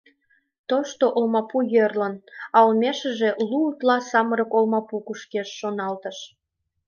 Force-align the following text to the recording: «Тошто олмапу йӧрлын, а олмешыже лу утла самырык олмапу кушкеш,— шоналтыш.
«Тошто 0.69 1.05
олмапу 1.17 1.57
йӧрлын, 1.73 2.13
а 2.55 2.57
олмешыже 2.65 3.29
лу 3.47 3.57
утла 3.69 3.97
самырык 4.09 4.51
олмапу 4.57 4.95
кушкеш,— 5.07 5.49
шоналтыш. 5.59 6.17